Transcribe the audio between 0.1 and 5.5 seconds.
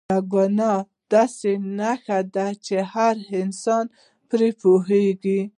د ګناه داسې نښه ده چې هر انسان پرې پوهېږي.